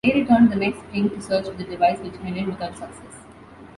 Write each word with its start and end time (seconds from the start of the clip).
They 0.03 0.13
returned 0.13 0.51
the 0.51 0.55
next 0.55 0.79
spring 0.79 1.11
to 1.11 1.21
search 1.21 1.45
for 1.45 1.51
the 1.51 1.63
device, 1.63 1.99
which 1.99 2.15
ended 2.25 2.47
without 2.47 2.75
success. 2.75 3.23